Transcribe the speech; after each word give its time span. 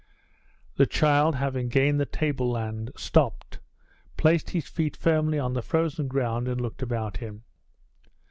The 0.77 0.87
child, 0.87 1.35
having 1.35 1.69
gained 1.69 1.99
the 1.99 2.07
tableland, 2.07 2.91
stopped, 2.95 3.59
placed 4.17 4.49
his 4.49 4.65
feet 4.67 4.97
firmly 4.97 5.37
on 5.37 5.53
the 5.53 5.61
frozen 5.61 6.07
ground, 6.07 6.47
and 6.47 6.59
looked 6.59 6.81
about 6.81 7.17
him. 7.17 7.43